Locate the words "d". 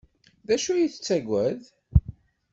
0.47-0.49